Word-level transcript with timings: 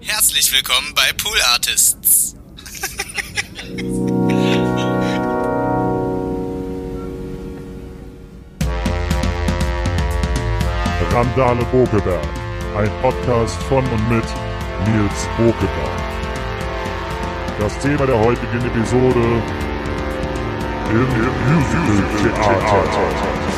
Herzlich 0.00 0.52
willkommen 0.52 0.94
bei 0.94 1.12
Pool 1.12 1.38
Artists. 1.52 2.34
Randale 11.12 11.64
Bokeberg, 11.66 12.26
ein 12.76 12.90
Podcast 13.00 13.62
von 13.64 13.84
und 13.86 14.10
mit 14.10 14.24
Nils 14.86 15.28
Bokeberg. 15.36 16.00
Das 17.58 17.78
Thema 17.78 18.06
der 18.06 18.18
heutigen 18.18 18.66
Episode 18.66 19.42
im 20.90 21.08
Musical-Theater. 21.54 23.55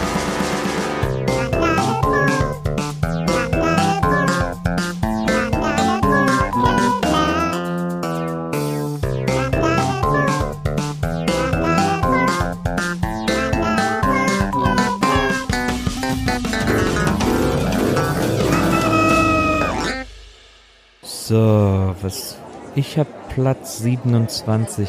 So, 21.29 21.95
was? 22.01 22.39
Ich 22.75 22.97
habe 22.99 23.11
Platz 23.29 23.81
27. 23.81 24.89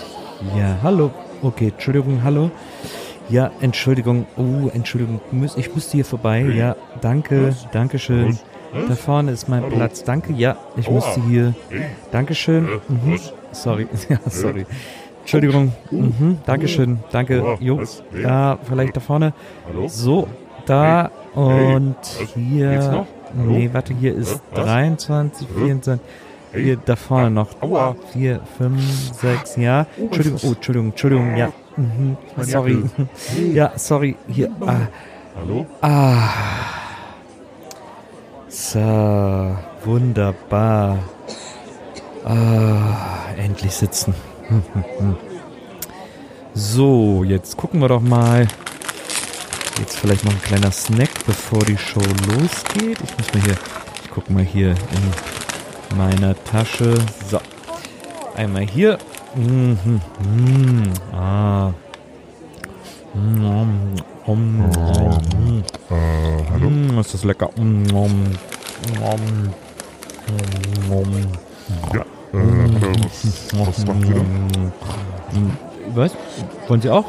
Ja, 0.56 0.78
hallo. 0.82 1.12
Okay, 1.42 1.74
Entschuldigung, 1.76 2.24
hallo. 2.24 2.50
Ja, 3.28 3.52
Entschuldigung. 3.60 4.26
Oh, 4.38 4.70
Entschuldigung. 4.74 5.20
Ich 5.58 5.76
müsste 5.76 5.98
hier 5.98 6.06
vorbei. 6.06 6.44
Ja, 6.44 6.78
danke, 7.02 7.54
danke 7.74 8.00
schön. 8.00 8.40
Da 8.88 8.96
vorne 8.96 9.32
ist 9.32 9.50
mein 9.50 9.68
Platz. 9.70 10.06
Danke, 10.06 10.32
ja, 10.32 10.56
ich 10.78 10.90
müsste 10.90 11.22
hier. 11.28 11.56
Dankeschön. 12.14 12.70
Mhm. 12.88 13.20
Sorry, 13.52 13.90
ja, 14.10 14.20
sorry. 14.30 14.66
Entschuldigung. 15.20 15.74
Mhm. 15.92 16.38
Dankeschön. 16.46 17.00
Danke. 17.12 17.58
Jo. 17.60 17.82
Ja, 18.18 18.58
vielleicht 18.64 18.96
da 18.96 19.02
vorne. 19.02 19.34
So, 19.88 20.30
da 20.66 21.12
und 21.36 21.98
hier. 22.34 23.06
Nee, 23.36 23.70
warte, 23.74 23.94
hier 23.94 24.16
ist 24.16 24.42
23, 24.56 25.46
24. 25.50 26.00
Hier 26.54 26.78
da 26.78 26.96
vorne 26.96 27.30
noch. 27.30 27.62
Aua. 27.62 27.96
4, 28.14 28.42
5, 28.58 29.14
6, 29.22 29.56
ja. 29.58 29.86
Entschuldigung, 29.98 30.40
oh, 30.44 30.54
Entschuldigung, 30.54 30.90
Entschuldigung, 30.90 31.36
ja. 31.36 31.52
Mhm. 31.78 32.18
Sorry. 32.42 32.84
Ja, 33.54 33.74
sorry. 33.78 34.16
Hier. 34.28 34.50
Ah. 34.62 34.88
Hallo? 35.36 35.66
Ah. 35.82 36.30
So, 38.48 39.56
wunderbar. 39.86 41.00
Ah, 42.26 43.32
endlich 43.38 43.74
sitzen. 43.74 44.14
So, 46.56 47.24
jetzt 47.24 47.56
gucken 47.56 47.80
wir 47.80 47.88
doch 47.88 48.02
mal. 48.02 48.46
Jetzt 49.80 49.98
vielleicht 49.98 50.26
noch 50.26 50.34
ein 50.34 50.42
kleiner 50.42 50.72
Snack, 50.72 51.10
bevor 51.26 51.64
die 51.64 51.78
Show 51.78 52.02
losgeht. 52.02 52.98
Ich 53.02 53.18
muss 53.18 53.34
mal 53.34 53.44
hier, 53.44 53.54
ich 54.04 54.10
guck 54.12 54.30
mal 54.30 54.44
hier 54.44 54.72
in 54.72 55.39
meiner 55.96 56.36
Tasche. 56.46 56.96
So, 57.30 57.40
einmal 58.36 58.64
hier. 58.64 58.98
Mhm, 59.36 59.78
mhm. 60.24 60.94
Ah. 61.14 61.72
Mm, 63.14 63.96
mm, 64.26 64.34
mm. 64.34 65.64
Äh, 65.90 65.96
hallo? 66.52 66.70
Mm, 66.70 67.00
ist 67.00 67.14
das 67.14 67.24
lecker. 67.24 67.50
Mm, 67.58 67.62
mm, 67.62 67.88
mm, 67.90 69.50
mm, 70.90 71.10
Ja, 71.94 72.02
äh, 72.02 72.06
hallo, 72.34 72.92
was, 73.02 73.68
was 73.68 73.86
macht 73.86 74.06
ihr 74.06 74.16
mm. 74.16 74.72
Was? 75.96 76.12
Wollen 76.68 76.82
Sie 76.82 76.90
auch? 76.90 77.06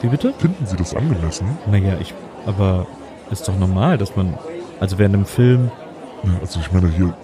Wie 0.00 0.08
bitte? 0.08 0.32
Finden 0.38 0.64
Sie 0.66 0.76
das 0.76 0.94
angemessen? 0.94 1.58
Naja, 1.70 1.96
ich. 2.00 2.14
Aber 2.46 2.86
ist 3.30 3.46
doch 3.48 3.56
normal, 3.58 3.98
dass 3.98 4.16
man. 4.16 4.34
Also 4.78 4.98
während 4.98 5.14
einem 5.14 5.26
Film. 5.26 5.70
Ja, 6.22 6.30
also 6.40 6.60
ich 6.60 6.72
meine 6.72 6.88
hier, 6.88 7.14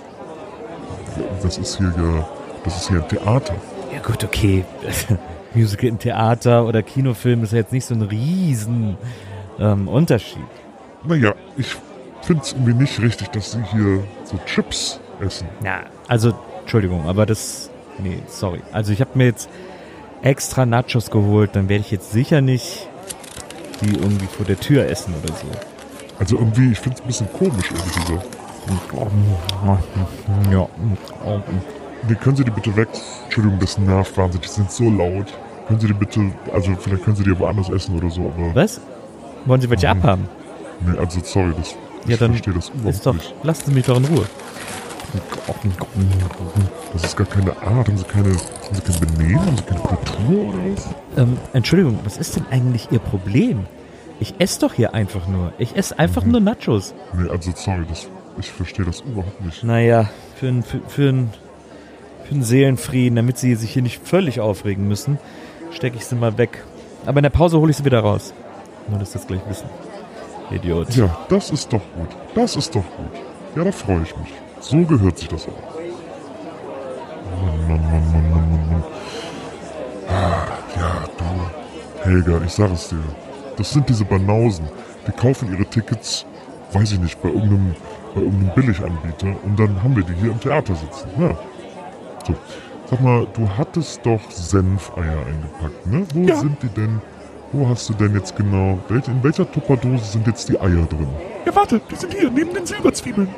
das 1.43 1.59
ist 1.59 1.78
hier 1.78 1.93
ja, 1.97 2.28
das 2.65 2.77
ist 2.77 2.88
hier 2.88 3.03
ein 3.03 3.09
Theater. 3.09 3.54
Ja, 3.93 4.00
gut, 4.00 4.22
okay. 4.25 4.65
Musical 5.54 5.88
im 5.88 5.99
Theater 5.99 6.66
oder 6.66 6.82
Kinofilm 6.82 7.44
ist 7.44 7.53
ja 7.53 7.59
jetzt 7.59 7.72
nicht 7.72 7.87
so 7.87 7.94
ein 7.94 8.03
riesen 8.03 8.97
ähm, 9.59 9.88
Unterschied. 9.88 10.43
Naja, 11.04 11.34
ich 11.56 11.77
finde 12.22 12.43
es 12.43 12.53
irgendwie 12.53 12.75
nicht 12.75 13.00
richtig, 13.00 13.28
dass 13.28 13.53
Sie 13.53 13.62
hier 13.72 14.04
so 14.25 14.38
Chips 14.44 15.00
essen. 15.21 15.49
Ja, 15.65 15.84
also, 16.09 16.34
Entschuldigung, 16.60 17.09
aber 17.09 17.25
das. 17.27 17.71
Nee, 17.98 18.19
sorry. 18.27 18.60
Also, 18.72 18.93
ich 18.93 19.00
habe 19.00 19.12
mir 19.15 19.25
jetzt 19.25 19.48
extra 20.21 20.66
Nachos 20.66 21.10
geholt, 21.10 21.50
dann 21.54 21.69
werde 21.69 21.83
ich 21.83 21.91
jetzt 21.91 22.10
sicher 22.12 22.41
nicht 22.41 22.88
die 23.81 23.94
irgendwie 23.94 24.27
vor 24.27 24.47
der 24.47 24.59
Tür 24.59 24.87
essen 24.87 25.15
oder 25.22 25.33
so. 25.34 25.47
Also 26.19 26.38
irgendwie, 26.38 26.72
ich 26.72 26.81
finde 26.81 26.97
es 26.97 27.03
ein 27.03 27.06
bisschen 27.06 27.33
komisch 27.33 27.71
irgendwie 27.71 28.12
so. 28.12 28.22
Ja. 30.53 30.69
Nee, 32.09 32.15
können 32.16 32.37
Sie 32.37 32.44
die 32.44 32.50
bitte 32.50 32.75
weg? 32.77 32.88
Entschuldigung, 33.25 33.59
das 33.59 33.78
nervt 33.78 34.16
wahnsinnig, 34.16 34.47
die 34.49 34.53
sind 34.54 34.71
so 34.71 34.84
laut. 34.91 35.27
Können 35.66 35.81
Sie 35.81 35.87
die 35.88 35.93
bitte, 35.94 36.31
also 36.53 36.75
vielleicht 36.77 37.04
können 37.04 37.16
Sie 37.16 37.25
die 37.25 37.37
woanders 37.38 37.69
essen 37.71 37.97
oder 37.97 38.10
so, 38.10 38.22
aber 38.37 38.54
Was? 38.54 38.81
Wollen 39.47 39.60
Sie 39.60 39.69
welche 39.71 39.88
abhaben? 39.91 40.28
nee, 40.81 40.97
also 40.99 41.21
sorry, 41.25 41.53
das, 41.56 41.75
ich 42.04 42.10
Ja, 42.10 42.16
dann 42.16 42.31
verstehe 42.32 42.54
das 42.54 42.69
überhaupt 42.69 42.94
Ist 42.94 43.06
doch, 43.06 43.15
nicht. 43.15 43.34
lassen 43.43 43.65
Sie 43.66 43.72
mich 43.75 43.87
doch 43.87 43.97
in 43.97 44.04
Ruhe. 44.04 44.27
Das 46.93 47.04
ist 47.04 47.16
gar 47.16 47.27
keine 47.27 47.50
Art, 47.62 47.88
haben 47.88 47.97
Sie 47.98 48.04
keine, 48.04 48.28
haben 48.28 48.37
Sie 48.72 48.81
kein 48.81 49.00
Benehmen, 49.00 49.41
haben 49.47 49.56
Sie 49.56 49.62
keine 49.65 49.81
Kultur 49.81 50.48
oder 50.48 50.59
was? 50.75 50.88
Ähm, 51.16 51.37
Entschuldigung, 51.53 51.98
was 52.04 52.16
ist 52.19 52.37
denn 52.37 52.44
eigentlich 52.50 52.88
Ihr 52.93 52.98
Problem? 52.98 53.66
Ich 54.21 54.34
esse 54.38 54.60
doch 54.60 54.72
hier 54.75 54.94
einfach 54.94 55.27
nur. 55.27 55.53
Ich 55.59 55.77
esse 55.77 55.98
einfach 55.98 56.25
nur 56.25 56.41
Nachos. 56.41 56.94
Nee, 57.15 57.28
also 57.31 57.50
sorry, 57.54 57.84
das, 57.88 58.09
ich 58.39 58.51
verstehe 58.51 58.85
das 58.85 59.01
überhaupt 59.01 59.45
nicht. 59.45 59.65
Naja, 59.65 60.09
für 60.37 60.49
einen 60.49 60.63
für, 60.63 60.81
für 60.87 61.09
ein, 61.09 61.33
für 62.25 62.43
Seelenfrieden, 62.43 63.17
damit 63.17 63.39
Sie 63.39 63.55
sich 63.55 63.73
hier 63.73 63.83
nicht 63.83 64.07
völlig 64.07 64.41
aufregen 64.41 64.89
müssen, 64.89 65.19
stecke 65.73 65.97
ich 65.97 66.05
sie 66.05 66.15
mal 66.17 66.39
weg. 66.39 66.65
Aber 67.05 67.19
in 67.19 67.23
der 67.23 67.31
Pause 67.31 67.59
hole 67.59 67.71
ich 67.71 67.77
sie 67.77 67.85
wieder 67.85 68.01
raus. 68.01 68.35
Nur, 68.89 68.99
dass 68.99 69.13
Sie 69.13 69.19
das 69.19 69.27
gleich 69.27 69.41
wissen. 69.49 69.69
Idiot. 70.51 70.95
Ja, 70.95 71.17
das 71.29 71.51
ist 71.51 71.73
doch 71.73 71.83
gut. 71.97 72.09
Das 72.35 72.57
ist 72.57 72.75
doch 72.75 72.85
gut. 72.97 73.21
Ja, 73.57 73.65
da 73.65 73.73
freue 73.73 74.03
ich 74.03 74.17
mich. 74.17 74.33
So 74.61 74.79
gehört 74.83 75.19
sich 75.19 75.29
das 75.29 75.47
auch. 75.49 75.77
Mann, 77.43 77.69
Mann, 77.69 77.83
Mann, 77.91 78.13
Mann, 78.13 78.31
Mann, 78.31 78.51
Mann, 78.51 78.71
Mann. 78.71 78.85
Ah, 80.09 80.47
ja, 80.77 81.05
du. 81.19 82.09
Helga, 82.09 82.41
ich 82.45 82.53
sag 82.53 82.73
es 82.73 82.89
dir. 82.89 83.03
Das 83.57 83.73
sind 83.73 83.89
diese 83.89 84.05
Banausen. 84.05 84.69
Die 85.07 85.13
kaufen 85.13 85.53
ihre 85.53 85.65
Tickets, 85.65 86.27
weiß 86.73 86.93
ich 86.93 87.01
nicht, 87.01 87.21
bei 87.23 87.29
irgendeinem, 87.29 87.75
bei 88.16 88.22
irgendeinem 88.22 88.54
Billiganbieter 88.54 89.37
und 89.44 89.59
dann 89.59 89.82
haben 89.82 89.94
wir 89.94 90.03
die 90.03 90.15
hier 90.15 90.31
im 90.32 90.41
Theater 90.41 90.75
sitzen. 90.75 91.09
Ja. 91.21 91.37
So. 92.27 92.34
Sag 92.88 93.00
mal, 93.00 93.27
du 93.34 93.49
hattest 93.49 94.04
doch 94.06 94.31
Senfeier 94.31 95.27
eingepackt, 95.27 95.87
ne? 95.87 96.06
Wo 96.15 96.21
Ja. 96.27 96.37
sind 96.37 96.56
die 96.62 96.69
denn? 96.69 97.00
Wo 97.53 97.69
hast 97.69 97.88
du 97.88 97.94
denn 97.94 98.15
jetzt 98.15 98.34
genau? 98.34 98.78
In 98.88 99.22
welcher 99.22 99.50
Tupperdose 99.50 100.04
sind 100.04 100.27
jetzt 100.27 100.49
die 100.49 100.59
Eier 100.59 100.87
drin? 100.87 101.09
Ja, 101.44 101.54
warte, 101.54 101.81
die 101.91 101.94
sind 101.94 102.15
hier, 102.15 102.31
neben 102.31 102.53
den 102.54 102.65
Silberzwiebeln. 102.66 103.28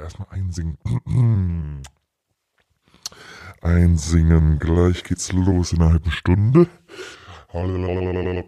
Erstmal 0.00 0.28
einsingen. 0.30 0.76
Einsingen. 3.64 4.58
Gleich 4.58 5.02
geht's 5.04 5.32
los 5.32 5.72
in 5.72 5.80
einer 5.80 5.94
halben 5.94 6.10
Stunde. 6.10 6.66
Einsingen, 7.54 8.44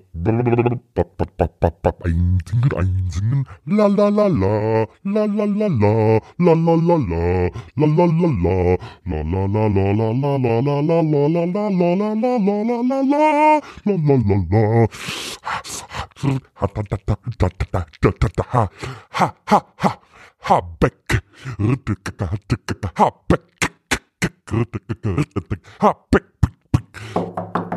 einsingen. 2.74 3.48
La 3.64 3.86
la 3.86 4.10
la 4.10 4.26
la. 4.28 4.86
La 5.04 5.24
la 5.24 5.44
la 5.46 5.68
la. 5.68 6.20
La 6.36 6.52
la 6.52 6.74
la 6.76 6.96
la. 6.98 7.50
La 7.76 7.86
la 7.86 8.04
la 8.04 8.28
la. 8.44 8.76
La 9.06 9.22
la 9.22 9.46
la 9.46 9.68
la 9.68 9.92
la 9.92 10.12
la 10.12 10.36
la 10.36 10.60
la 10.60 10.82
la 10.82 11.00
la 11.00 11.16
la 11.16 11.32
la 11.32 11.54
la 11.56 11.64
la 11.66 12.04
la 12.04 12.36
la 12.36 12.60
la 12.62 12.76
la 12.82 13.00
la. 13.00 13.60
La 13.86 13.96
la 13.96 14.36
la. 14.50 14.86
Ha 16.56 16.66
da 16.74 16.82
da 16.92 18.44
ha. 18.52 18.68
Ha 19.12 19.34
ha 19.46 19.58
ha. 19.78 19.98
Habeck. 20.40 21.08
Habeck. 22.96 23.65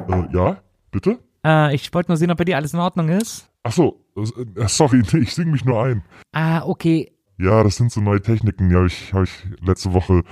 Äh, 0.07 0.33
ja, 0.33 0.57
bitte? 0.91 1.19
Ah, 1.43 1.69
ich 1.71 1.93
wollte 1.93 2.11
nur 2.11 2.17
sehen, 2.17 2.31
ob 2.31 2.37
bei 2.37 2.45
dir 2.45 2.57
alles 2.57 2.73
in 2.73 2.79
Ordnung 2.79 3.09
ist. 3.09 3.49
Ach 3.63 3.71
so, 3.71 4.05
äh, 4.15 4.67
sorry, 4.67 5.01
ich 5.21 5.33
singe 5.33 5.51
mich 5.51 5.65
nur 5.65 5.83
ein. 5.83 6.03
Ah, 6.31 6.63
okay. 6.63 7.11
Ja, 7.37 7.63
das 7.63 7.77
sind 7.77 7.91
so 7.91 8.01
neue 8.01 8.21
Techniken, 8.21 8.69
die 8.69 8.75
habe 8.75 8.87
ich, 8.87 9.13
hab 9.13 9.23
ich 9.23 9.31
letzte 9.61 9.93
Woche 9.93 10.23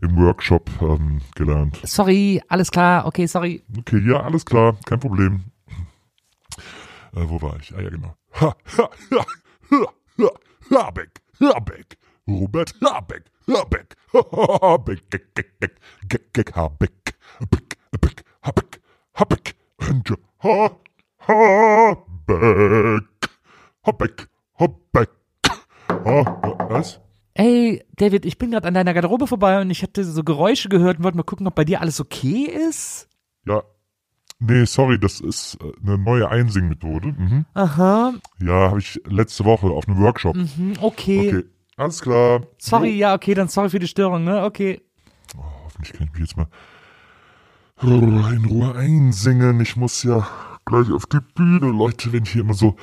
im 0.00 0.16
Workshop 0.16 0.70
ähm, 0.80 1.20
gelernt. 1.34 1.78
Sorry, 1.84 2.42
alles 2.48 2.70
klar. 2.70 3.04
Okay, 3.06 3.26
sorry. 3.26 3.62
Okay, 3.78 4.02
ja, 4.08 4.22
alles 4.22 4.46
klar, 4.46 4.76
kein 4.86 4.98
Problem. 4.98 5.44
Äh, 7.14 7.28
wo 7.28 7.40
war 7.42 7.56
ich? 7.60 7.74
Ah 7.76 7.82
ja, 7.82 7.90
genau. 7.90 8.14
Ha, 8.40 8.54
ha, 8.78 8.90
ha, 9.10 9.26
ha, 9.70 9.86
ha, 10.18 10.30
Habeck, 10.70 11.20
Habeck, 11.40 11.98
Robert 12.28 12.74
Habeck, 12.82 13.24
Habeck, 13.48 13.96
Habeck, 14.12 15.02
Habeck, 15.62 16.54
Habeck, 16.56 17.16
Habeck, 17.92 18.24
Habeck, 18.42 18.80
Habeck, 19.14 19.54
und 19.88 20.12
Ha, 20.42 20.76
Habeck, 22.26 23.30
Habeck, 23.84 24.28
Habeck, 24.58 25.10
Ha, 25.88 26.66
was? 26.68 27.00
Ey, 27.34 27.84
David, 27.96 28.24
ich 28.24 28.38
bin 28.38 28.50
gerade 28.50 28.66
an 28.68 28.74
deiner 28.74 28.94
Garderobe 28.94 29.26
vorbei 29.26 29.60
und 29.60 29.70
ich 29.70 29.82
hatte 29.82 30.04
so 30.04 30.24
Geräusche 30.24 30.68
gehört 30.68 30.98
und 30.98 31.04
wollte 31.04 31.16
mal 31.18 31.22
gucken, 31.22 31.46
ob 31.46 31.54
bei 31.54 31.64
dir 31.64 31.80
alles 31.80 32.00
okay 32.00 32.44
ist. 32.68 33.08
Ja, 33.46 33.62
nee, 34.38 34.64
sorry, 34.64 34.98
das 34.98 35.20
ist 35.20 35.58
äh, 35.60 35.72
eine 35.82 35.98
neue 35.98 36.28
Einsingmethode. 36.28 37.08
Mhm. 37.08 37.44
Aha, 37.54 38.14
Ja, 38.40 38.70
habe 38.70 38.78
ich 38.80 39.00
letzte 39.06 39.44
Woche 39.44 39.66
auf 39.68 39.86
einem 39.86 39.98
Workshop. 40.00 40.34
mhm, 40.34 40.74
okay. 40.80 41.28
Okay, 41.28 41.44
alles 41.76 42.00
klar. 42.00 42.42
Sorry, 42.58 42.96
ja, 42.96 43.14
okay, 43.14 43.34
dann 43.34 43.48
sorry 43.48 43.70
für 43.70 43.78
die 43.78 43.88
Störung, 43.88 44.24
ne? 44.24 44.44
Okay. 44.44 44.82
Oh, 45.36 45.42
hoffentlich 45.64 45.92
kann 45.92 46.06
ich 46.06 46.12
mich 46.12 46.20
jetzt 46.28 46.36
mal 46.36 46.48
in 47.82 48.44
Ruhe 48.46 48.74
einsingen. 48.74 49.60
Ich 49.60 49.76
muss 49.76 50.02
ja 50.02 50.26
gleich 50.64 50.90
auf 50.90 51.06
die 51.06 51.20
Bühne, 51.34 51.70
Leute, 51.70 52.12
wenn 52.12 52.24
ich 52.24 52.30
hier 52.30 52.40
immer 52.42 52.54
so 52.54 52.76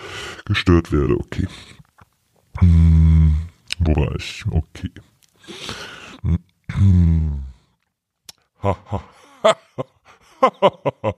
gestört 0.46 0.92
werde. 0.92 1.18
Okay. 1.18 1.48
Hm, 2.60 3.36
wo 3.80 3.96
war 3.96 4.16
ich? 4.16 4.46
Okay. 4.50 4.92
Hm. 6.72 7.44
Ha, 8.64 8.78
ha, 8.90 9.04
ha, 9.44 9.58
ha, 9.76 9.88
ha, 10.40 10.52
ha, 10.62 10.94
ha, 11.04 11.14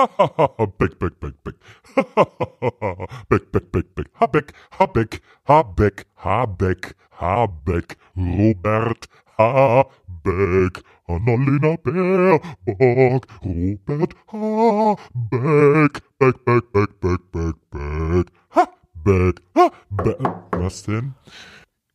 Beck, 0.78 0.98
Beck, 0.98 1.20
Beck, 1.20 1.34
Beck. 1.44 1.56
Beck, 3.28 3.52
Beck, 3.52 3.72
Beck, 3.72 3.94
Beck. 3.94 4.06
Habeck, 4.14 4.52
Habeck, 4.78 5.22
Habeck, 5.46 6.06
Habeck, 6.16 6.96
Habeck, 7.10 7.96
Robert 8.16 9.08
Habeck, 9.36 10.82
Annalena 11.06 11.76
Baerbock, 11.76 13.26
Robert 13.44 14.16
Habeck, 14.28 16.02
Beck, 16.18 16.44
Beck, 16.44 16.72
Beck, 16.72 17.00
Beck, 17.00 17.20
Beck, 17.32 17.56
Beck, 17.70 18.26
Habeck, 18.50 19.42
Habeck. 19.54 20.18
Was 20.52 20.82
denn? 20.84 21.14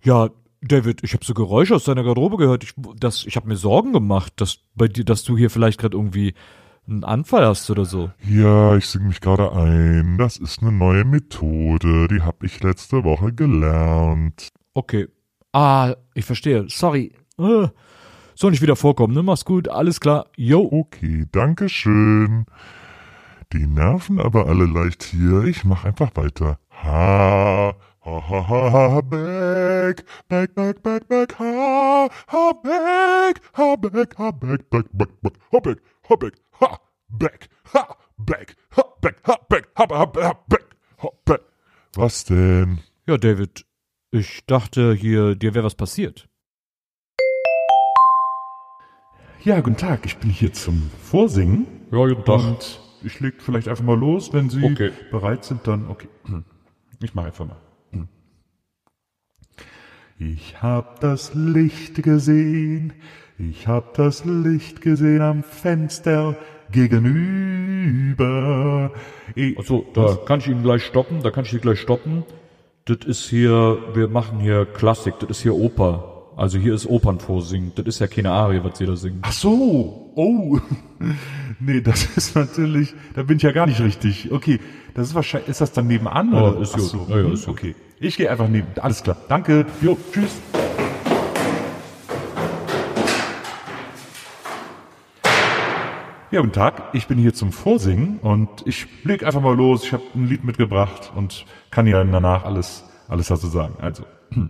Ja, 0.03 0.29
David, 0.61 1.03
ich 1.03 1.13
habe 1.13 1.25
so 1.25 1.33
Geräusche 1.33 1.75
aus 1.75 1.85
deiner 1.85 2.03
Garderobe 2.03 2.37
gehört. 2.37 2.63
Ich, 2.63 2.73
das, 2.97 3.25
ich 3.25 3.35
habe 3.35 3.47
mir 3.47 3.55
Sorgen 3.55 3.93
gemacht, 3.93 4.33
dass 4.37 4.59
bei 4.75 4.87
dir, 4.87 5.05
dass 5.05 5.23
du 5.23 5.37
hier 5.37 5.49
vielleicht 5.49 5.79
gerade 5.79 5.97
irgendwie 5.97 6.33
einen 6.87 7.03
Anfall 7.03 7.45
hast 7.45 7.69
oder 7.69 7.85
so. 7.85 8.11
Ja, 8.27 8.75
ich 8.75 8.87
singe 8.87 9.05
mich 9.05 9.21
gerade 9.21 9.51
ein. 9.51 10.17
Das 10.17 10.37
ist 10.37 10.61
eine 10.61 10.71
neue 10.71 11.03
Methode, 11.05 12.07
die 12.07 12.21
habe 12.21 12.45
ich 12.45 12.61
letzte 12.63 13.03
Woche 13.03 13.33
gelernt. 13.33 14.49
Okay. 14.73 15.07
Ah, 15.51 15.95
ich 16.13 16.25
verstehe. 16.25 16.65
Sorry. 16.67 17.13
Äh, 17.39 17.67
soll 18.35 18.51
nicht 18.51 18.61
wieder 18.61 18.75
vorkommen, 18.75 19.13
ne? 19.13 19.23
Mach's 19.23 19.45
gut. 19.45 19.69
Alles 19.69 19.99
klar. 19.99 20.25
Yo. 20.35 20.67
Okay, 20.71 21.25
danke 21.31 21.69
schön. 21.69 22.45
Die 23.53 23.65
nerven 23.65 24.19
aber 24.19 24.47
alle 24.47 24.65
leicht 24.65 25.03
hier. 25.03 25.43
Ich 25.45 25.63
mach 25.63 25.85
einfach 25.85 26.11
weiter. 26.15 26.59
Ha, 26.83 27.73
ha, 28.05 28.29
ha, 28.29 28.49
ha, 28.49 28.71
ha, 28.71 29.01
back, 29.01 30.03
back, 30.27 30.53
back, 30.55 30.83
back, 30.83 31.07
back, 31.07 31.39
ha, 31.39 32.09
ha, 32.27 32.53
back, 32.61 33.41
ha, 33.53 33.75
back, 33.77 34.15
ha, 34.17 34.31
back, 34.31 34.69
back, 34.69 34.85
back, 34.91 35.21
back, 35.21 35.33
ha, 35.51 35.59
back, 35.59 35.77
ha, 36.09 36.15
back, 36.15 36.33
ha, 36.61 36.79
back, 37.07 37.49
ha, 37.73 37.95
back, 38.17 38.55
ha, 38.75 38.83
back, 39.01 39.15
ha, 39.23 39.37
back, 39.49 39.67
ha, 39.75 39.85
ha, 39.89 39.99
ha, 39.99 40.33
back, 40.47 40.75
ha, 41.01 41.09
back. 41.25 41.41
Was 41.95 42.25
denn? 42.25 42.79
Ja, 43.07 43.17
David, 43.17 43.65
ich 44.11 44.45
dachte 44.45 44.93
hier, 44.93 45.35
dir 45.35 45.53
wäre 45.53 45.65
was 45.65 45.75
passiert. 45.75 46.27
Ja, 49.43 49.59
guten 49.61 49.77
Tag. 49.77 50.05
Ich 50.05 50.17
bin 50.17 50.29
hier 50.31 50.53
zum 50.53 50.89
Vorsingen. 51.03 51.67
Ja, 51.91 52.05
guten 52.07 52.31
Und 52.31 52.79
ich 53.03 53.19
leg 53.19 53.35
vielleicht 53.41 53.67
einfach 53.67 53.83
mal 53.83 53.97
los, 53.97 54.33
wenn 54.33 54.49
Sie 54.49 54.63
Okay. 54.63 54.91
bereit 55.11 55.45
sind, 55.45 55.67
dann 55.67 55.87
okay. 55.87 56.09
Ich 57.01 57.13
mache 57.13 57.27
einfach 57.27 57.45
mal. 57.45 57.57
Ich 60.17 60.61
hab 60.61 61.01
das 61.01 61.33
Licht 61.33 62.01
gesehen, 62.01 62.93
ich 63.37 63.67
hab 63.67 63.95
das 63.95 64.23
Licht 64.23 64.81
gesehen 64.81 65.21
am 65.21 65.43
Fenster 65.43 66.37
gegenüber. 66.71 68.13
Ich, 69.35 69.59
Achso, 69.59 69.85
da 69.93 70.17
kann 70.25 70.39
ich 70.39 70.47
ihn 70.47 70.63
gleich 70.63 70.83
stoppen, 70.83 71.21
da 71.21 71.31
kann 71.31 71.43
ich 71.43 71.53
ihn 71.53 71.59
gleich 71.59 71.81
stoppen. 71.81 72.23
Das 72.85 72.99
ist 73.05 73.27
hier, 73.27 73.77
wir 73.93 74.07
machen 74.07 74.39
hier 74.39 74.65
Klassik, 74.65 75.15
das 75.19 75.31
ist 75.31 75.41
hier 75.41 75.53
Oper. 75.55 76.11
Also 76.37 76.57
hier 76.57 76.73
ist 76.73 76.85
Opernvorsingen, 76.85 77.73
das 77.75 77.85
ist 77.85 77.99
ja 77.99 78.07
keine 78.07 78.31
Arie, 78.31 78.61
was 78.63 78.77
sie 78.77 78.85
da 78.85 78.95
singen. 78.95 79.19
Ach 79.21 79.31
so, 79.31 80.11
oh. 80.15 80.59
nee, 81.59 81.81
das 81.81 82.05
ist 82.17 82.35
natürlich, 82.35 82.93
da 83.15 83.23
bin 83.23 83.35
ich 83.37 83.43
ja 83.43 83.51
gar 83.51 83.67
nicht 83.67 83.81
richtig. 83.81 84.31
Okay, 84.31 84.59
das 84.93 85.09
ist 85.09 85.15
wahrscheinlich, 85.15 85.49
ist 85.49 85.59
das 85.61 85.71
dann 85.71 85.87
nebenan? 85.87 86.31
Ja, 86.33 86.51
oder? 86.51 86.61
ist 86.61 86.73
Ach 86.73 86.79
gut. 86.79 86.87
so, 86.87 87.05
Ja, 87.09 87.17
ja, 87.17 87.23
hm, 87.25 87.33
ist 87.33 87.45
gut. 87.45 87.55
Okay, 87.57 87.75
ich 87.99 88.15
gehe 88.17 88.29
einfach 88.29 88.47
neben, 88.47 88.67
alles 88.81 89.03
klar. 89.03 89.17
Danke, 89.29 89.65
jo, 89.81 89.97
tschüss. 90.13 90.41
Ja, 96.35 96.41
guten 96.41 96.51
Tag, 96.51 96.89
ich 96.91 97.07
bin 97.07 97.17
hier 97.17 97.33
zum 97.33 97.53
Vorsingen 97.53 98.19
und 98.19 98.49
ich 98.65 98.87
leg 99.05 99.23
einfach 99.23 99.39
mal 99.39 99.55
los. 99.55 99.85
Ich 99.85 99.93
habe 99.93 100.03
ein 100.15 100.27
Lied 100.27 100.43
mitgebracht 100.43 101.13
und 101.15 101.45
kann 101.71 101.87
ja 101.87 102.03
danach 102.03 102.43
alles, 102.43 102.83
alles 103.07 103.29
dazu 103.29 103.47
sagen. 103.47 103.75
Also, 103.79 104.03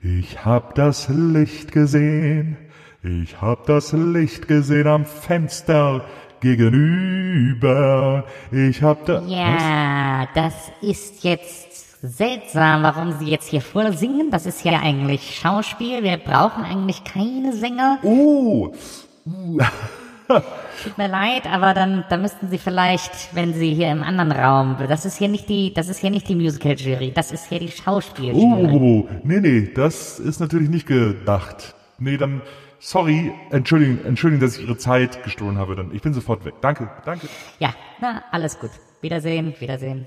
ich 0.00 0.44
hab 0.44 0.76
das 0.76 1.08
Licht 1.08 1.72
gesehen, 1.72 2.56
ich 3.02 3.40
hab 3.40 3.66
das 3.66 3.92
Licht 3.92 4.46
gesehen 4.46 4.86
am 4.86 5.04
Fenster 5.04 6.04
gegenüber. 6.38 8.22
Ich 8.52 8.84
hab 8.84 9.06
da... 9.06 9.22
Ja, 9.22 10.28
das 10.36 10.54
ist 10.80 11.24
jetzt 11.24 12.06
seltsam, 12.08 12.84
warum 12.84 13.18
Sie 13.18 13.26
jetzt 13.26 13.48
hier 13.48 13.62
vorsingen. 13.62 14.30
Das 14.30 14.46
ist 14.46 14.64
ja 14.64 14.78
eigentlich 14.80 15.40
Schauspiel. 15.40 16.04
Wir 16.04 16.18
brauchen 16.18 16.62
eigentlich 16.62 17.02
keine 17.02 17.52
Sänger. 17.52 17.98
Oh, 18.04 18.72
Tut 20.38 20.96
mir 20.96 21.08
leid, 21.08 21.46
aber 21.46 21.74
dann, 21.74 22.04
dann 22.08 22.22
müssten 22.22 22.48
Sie 22.48 22.58
vielleicht, 22.58 23.34
wenn 23.34 23.52
Sie 23.52 23.74
hier 23.74 23.90
im 23.90 24.02
anderen 24.02 24.32
Raum, 24.32 24.76
das 24.88 25.04
ist 25.04 25.18
hier 25.18 25.28
nicht 25.28 25.48
die, 25.48 25.74
das 25.74 25.88
ist 25.88 25.98
hier 25.98 26.10
nicht 26.10 26.28
die 26.28 26.36
Musical-Jury, 26.36 27.12
das 27.12 27.32
ist 27.32 27.48
hier 27.48 27.58
die 27.58 27.70
Schauspiel-Jury. 27.70 28.70
oh, 28.72 29.08
nee, 29.24 29.40
nee, 29.40 29.70
das 29.74 30.18
ist 30.18 30.40
natürlich 30.40 30.70
nicht 30.70 30.86
gedacht. 30.86 31.74
Nee, 31.98 32.16
dann, 32.16 32.40
sorry, 32.78 33.32
entschuldigen, 33.50 34.04
entschuldigen, 34.06 34.40
dass 34.40 34.56
ich 34.56 34.64
Ihre 34.64 34.78
Zeit 34.78 35.22
gestohlen 35.22 35.58
habe. 35.58 35.76
Dann, 35.76 35.94
ich 35.94 36.00
bin 36.00 36.14
sofort 36.14 36.44
weg. 36.44 36.54
Danke, 36.60 36.88
danke. 37.04 37.28
Ja, 37.58 37.74
na, 38.00 38.22
alles 38.30 38.58
gut. 38.58 38.70
Wiedersehen, 39.02 39.54
Wiedersehen. 39.58 40.06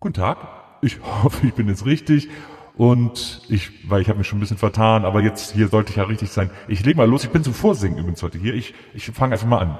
Guten 0.00 0.14
Tag. 0.14 0.38
Ich 0.82 0.98
hoffe, 1.00 1.46
ich 1.46 1.54
bin 1.54 1.68
jetzt 1.68 1.86
richtig. 1.86 2.28
Und 2.76 3.42
ich, 3.48 3.90
weil 3.90 4.00
ich 4.00 4.08
habe 4.08 4.18
mich 4.18 4.26
schon 4.26 4.38
ein 4.38 4.40
bisschen 4.40 4.58
vertan, 4.58 5.04
aber 5.04 5.20
jetzt 5.20 5.52
hier 5.52 5.68
sollte 5.68 5.90
ich 5.90 5.96
ja 5.96 6.04
richtig 6.04 6.30
sein. 6.30 6.50
Ich 6.68 6.84
leg 6.84 6.96
mal 6.96 7.08
los. 7.08 7.24
Ich 7.24 7.30
bin 7.30 7.44
zum 7.44 7.52
Vorsingen 7.52 7.98
übrigens 7.98 8.22
heute 8.22 8.38
hier. 8.38 8.54
Ich, 8.54 8.74
ich 8.94 9.04
fange 9.06 9.34
einfach 9.34 9.46
mal 9.46 9.58
an. 9.58 9.78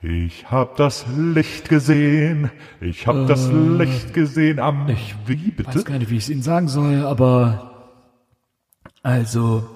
Ich 0.00 0.48
hab 0.48 0.76
das 0.76 1.06
Licht 1.16 1.68
gesehen. 1.68 2.50
Ich 2.80 3.08
hab 3.08 3.26
das 3.26 3.50
Licht 3.50 4.14
gesehen 4.14 4.60
am. 4.60 4.88
ich 4.88 5.16
wie 5.26 5.50
bitte? 5.50 5.74
weiß 5.74 5.84
gar 5.84 5.98
nicht, 5.98 6.10
wie 6.10 6.16
ich 6.16 6.22
es 6.22 6.30
Ihnen 6.30 6.42
sagen 6.42 6.68
soll, 6.68 7.04
aber 7.04 7.90
also 9.02 9.68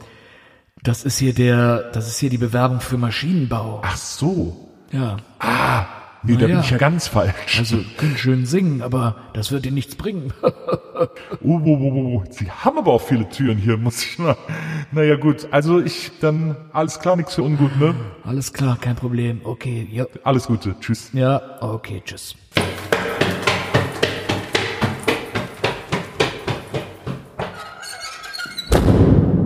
das 0.85 1.05
ist 1.05 1.19
hier 1.19 1.35
der, 1.35 1.91
das 1.91 2.07
ist 2.07 2.19
hier 2.19 2.31
die 2.31 2.39
Bewerbung 2.39 2.81
für 2.81 2.99
Maschinenbau. 2.99 3.81
Ach 3.85 3.97
so. 3.97 4.69
Ja, 4.93 5.17
Nee, 6.25 6.35
da 6.35 6.41
Na 6.43 6.47
bin 6.47 6.57
ja. 6.57 6.61
ich 6.61 6.71
ja 6.71 6.79
ganz 6.79 7.09
falsch. 7.09 7.59
also 7.59 7.79
können 7.97 8.17
schön 8.17 8.47
singen, 8.47 8.81
aber 8.83 9.17
das 9.35 9.51
wird 9.51 9.67
Ihnen 9.67 9.75
nichts 9.75 9.97
bringen. 9.97 10.33
Oh, 11.43 11.61
oh, 11.65 11.79
oh, 11.81 12.17
oh. 12.19 12.25
Sie 12.31 12.49
haben 12.49 12.79
aber 12.79 12.93
auch 12.93 13.01
viele 13.01 13.29
Türen 13.29 13.59
hier, 13.59 13.77
muss 13.77 14.05
ich 14.05 14.19
mal. 14.19 14.37
Naja, 14.93 15.17
gut. 15.17 15.49
Also 15.51 15.81
ich, 15.81 16.13
dann 16.21 16.55
alles 16.73 17.01
klar, 17.01 17.17
nichts 17.17 17.35
für 17.35 17.43
ungut, 17.43 17.77
ne? 17.81 17.95
Alles 18.25 18.53
klar, 18.53 18.79
kein 18.81 18.95
Problem. 18.95 19.41
Okay, 19.43 19.89
ja, 19.91 20.07
Alles 20.23 20.47
Gute. 20.47 20.77
Tschüss. 20.81 21.11
ja, 21.13 21.41
okay, 21.61 22.03
tschüss. 22.05 22.37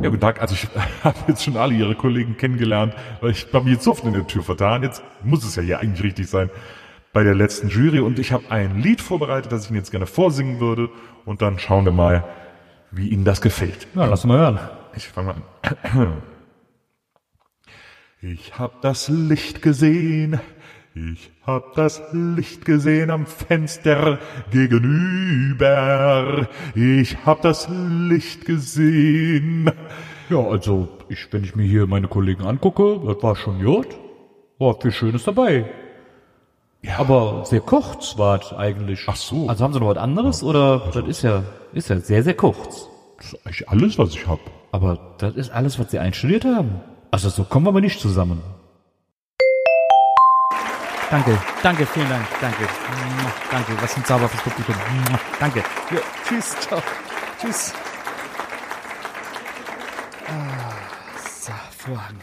Ja, 0.07 0.11
guten 0.11 0.21
Tag. 0.21 0.41
Also 0.41 0.55
ich 0.55 0.69
habe 1.03 1.19
jetzt 1.27 1.43
schon 1.43 1.57
alle 1.57 1.75
Ihre 1.75 1.97
Kollegen 1.97 2.37
kennengelernt, 2.37 2.95
weil 3.21 3.33
ich 3.33 3.49
habe 3.53 3.65
mich 3.65 3.75
jetzt 3.75 3.83
so 3.83 3.91
oft 3.91 4.05
in 4.05 4.13
der 4.13 4.25
Tür 4.25 4.45
vertan. 4.45 4.85
Jetzt 4.85 5.03
muss 5.25 5.43
es 5.43 5.57
ja 5.57 5.65
hier 5.65 5.81
eigentlich 5.81 6.05
richtig 6.05 6.29
sein 6.29 6.49
bei 7.13 7.25
der 7.25 7.35
letzten 7.35 7.71
Jury. 7.71 7.99
Und 7.99 8.21
ich 8.21 8.31
habe 8.31 8.45
ein 8.49 8.81
Lied 8.81 9.01
vorbereitet, 9.01 9.51
das 9.51 9.65
ich 9.65 9.71
Ihnen 9.71 9.79
jetzt 9.79 9.91
gerne 9.91 10.07
vorsingen 10.07 10.61
würde. 10.61 10.91
Und 11.25 11.43
dann 11.43 11.59
schauen 11.59 11.85
wir 11.85 11.91
mal, 11.91 12.23
wie 12.93 13.09
Ihnen 13.09 13.25
das 13.25 13.41
gefällt. 13.41 13.89
Na, 13.95 14.05
lass 14.05 14.25
mal 14.25 14.39
hören. 14.39 14.61
Ich 14.95 15.09
fange 15.09 15.35
mal 15.35 15.43
an. 15.93 16.23
Ich 18.23 18.59
hab 18.59 18.81
das 18.83 19.09
Licht 19.09 19.61
gesehen, 19.61 20.41
ich 20.99 21.31
hab 21.47 21.75
das 21.75 22.01
Licht 22.13 22.65
gesehen 22.65 23.11
am 23.11 23.27
Fenster 23.27 24.19
gegenüber. 24.51 26.49
Ich 26.75 27.19
hab 27.27 27.43
das 27.43 27.69
Licht 27.69 28.47
gesehen. 28.47 29.71
Ja, 30.31 30.39
also, 30.39 30.89
ich, 31.11 31.31
wenn 31.33 31.45
ich 31.45 31.55
mir 31.55 31.65
hier 31.65 31.87
meine 31.87 32.09
Kollegen 32.09 32.47
angucke, 32.47 32.99
das 33.07 33.23
war 33.23 33.37
schon 33.37 33.63
gut. 33.63 33.89
War 34.59 34.81
viel 34.81 34.91
Schönes 34.91 35.25
dabei. 35.25 35.67
Ja. 36.81 36.99
Aber 36.99 37.45
sehr 37.45 37.61
kurz 37.61 38.17
war 38.17 38.41
es 38.41 38.55
eigentlich. 38.55 39.05
Ach 39.07 39.17
so. 39.17 39.51
Also 39.51 39.65
haben 39.65 39.75
sie 39.75 39.81
noch 39.81 39.89
was 39.89 39.99
anderes 39.99 40.43
oder 40.43 40.91
das 40.95 41.07
ist 41.07 41.21
ja, 41.21 41.43
ist 41.75 41.91
ja 41.91 41.99
sehr, 41.99 42.23
sehr 42.23 42.33
kurz. 42.35 42.89
Das 43.19 43.35
ist 43.35 43.47
eigentlich 43.47 43.69
alles, 43.69 43.99
was 43.99 44.15
ich 44.15 44.27
hab. 44.27 44.41
Aber 44.73 45.15
das 45.19 45.37
ist 45.37 45.51
alles, 45.51 45.79
was 45.79 45.91
sie 45.91 45.99
einstudiert 45.99 46.47
haben. 46.47 46.81
Also 47.11 47.29
so 47.29 47.45
kommen 47.45 47.67
wir 47.67 47.71
aber 47.71 47.83
nicht 47.83 48.01
zusammen. 48.01 48.41
Danke, 51.11 51.39
danke, 51.63 51.87
vielen 51.87 52.09
Dank, 52.09 52.27
danke. 52.41 52.69
Danke, 53.51 53.81
was 53.81 53.97
ein 53.97 54.05
Zauber 54.05 54.29
fürs 54.29 54.43
Publikum. 54.43 54.75
Danke. 55.39 55.61
Ja, 55.91 56.01
tschüss, 56.27 56.57
ciao. 56.61 56.83
Tschüss. 57.41 57.73
Ah, 60.27 60.73
so, 61.41 61.53
Vorhang. 61.79 62.17